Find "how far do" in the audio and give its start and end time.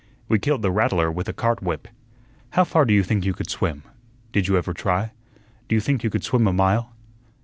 2.53-2.93